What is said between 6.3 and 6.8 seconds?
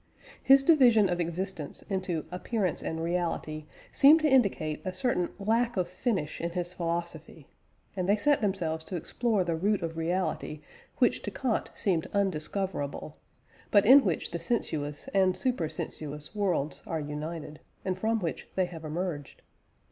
in his